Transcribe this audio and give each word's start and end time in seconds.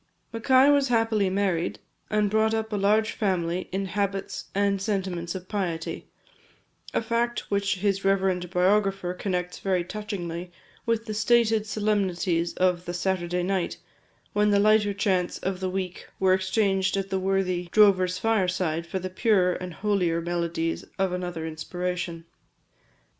Mackay 0.33 0.71
was 0.71 0.87
happily 0.87 1.29
married, 1.29 1.77
and 2.09 2.31
brought 2.31 2.55
up 2.55 2.73
a 2.73 2.75
large 2.75 3.11
family 3.11 3.69
in 3.71 3.85
habits 3.85 4.45
and 4.55 4.81
sentiments 4.81 5.35
of 5.35 5.47
piety; 5.47 6.07
a 6.91 7.03
fact 7.03 7.51
which 7.51 7.75
his 7.75 8.03
reverend 8.03 8.49
biographer 8.49 9.13
connects 9.13 9.59
very 9.59 9.83
touchingly 9.83 10.51
with 10.87 11.05
the 11.05 11.13
stated 11.13 11.67
solemnities 11.67 12.55
of 12.55 12.85
the 12.85 12.95
"Saturday 12.95 13.43
night," 13.43 13.77
when 14.33 14.49
the 14.49 14.57
lighter 14.57 14.91
chants 14.95 15.37
of 15.37 15.59
the 15.59 15.69
week 15.69 16.07
were 16.19 16.33
exchanged 16.33 16.97
at 16.97 17.11
the 17.11 17.19
worthy 17.19 17.67
drover's 17.71 18.17
fireside 18.17 18.87
for 18.87 18.97
the 18.97 19.07
purer 19.07 19.53
and 19.53 19.71
holier 19.75 20.19
melodies 20.19 20.83
of 20.97 21.11
another 21.11 21.45
inspiration. 21.45 22.25